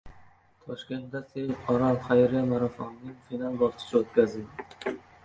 [0.61, 4.97] Toshkentda “Save Aral” xayriya marafonining final bosqichi o‘tkazildi